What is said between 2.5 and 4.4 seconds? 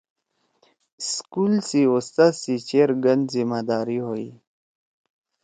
چیر گھن ذمہ داری ہوئی۔